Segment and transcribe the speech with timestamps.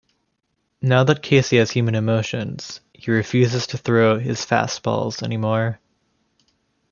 [0.81, 5.79] Now that Casey has human emotions, he refuses to throw his fast balls anymore.